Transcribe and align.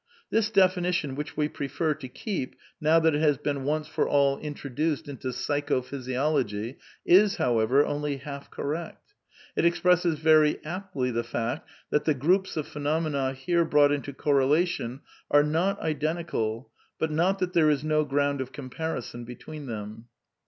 This 0.31 0.49
definition, 0.49 1.13
which 1.13 1.37
we 1.37 1.47
prefer 1.47 1.93
to 1.93 2.07
keep 2.07 2.55
now 2.81 2.97
that 2.97 3.13
it 3.13 3.21
has 3.21 3.37
been 3.37 3.65
once 3.65 3.87
for 3.87 4.09
all 4.09 4.39
intro 4.41 4.71
duced 4.71 5.07
into 5.07 5.31
psycho 5.31 5.83
physiology 5.83 6.79
is, 7.05 7.35
however, 7.35 7.85
only 7.85 8.17
half 8.17 8.49
correct. 8.49 9.13
It 9.55 9.63
expresses 9.63 10.17
very 10.17 10.57
aptly 10.65 11.11
the 11.11 11.23
fact 11.23 11.69
that 11.91 12.05
the 12.05 12.15
groups 12.15 12.57
of 12.57 12.67
phenomena 12.67 13.33
here 13.33 13.63
brought 13.63 13.91
into 13.91 14.11
correlation 14.11 15.01
are 15.29 15.43
not 15.43 15.79
identical, 15.81 16.71
but 16.97 17.11
not 17.11 17.37
that 17.37 17.53
there 17.53 17.69
is 17.69 17.83
no 17.83 18.03
groimd 18.03 18.39
of 18.39 18.51
comparison 18.51 19.23
between 19.23 19.67
them." 19.67 20.05